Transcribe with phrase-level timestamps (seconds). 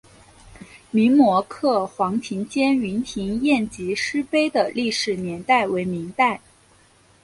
[0.89, 6.41] 明摹刻黄庭坚云亭宴集诗碑的历史年代为明代。